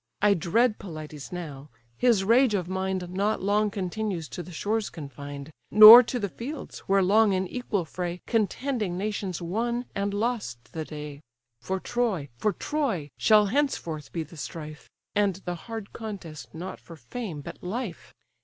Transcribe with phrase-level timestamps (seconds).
[0.19, 5.51] I dread Pelides now: his rage of mind Not long continues to the shores confined,
[5.69, 10.85] Nor to the fields, where long in equal fray Contending nations won and lost the
[10.85, 11.21] day;
[11.61, 16.95] For Troy, for Troy, shall henceforth be the strife, And the hard contest not for
[16.95, 18.11] fame, but life.